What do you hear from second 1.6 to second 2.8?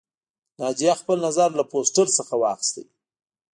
پوسټر څخه واخیست